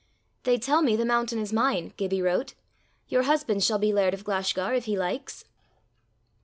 [0.45, 2.55] "They tell me the mountain is mine," Gibbie wrote:
[3.07, 5.45] "your husband shall be laird of Glashgar if he likes."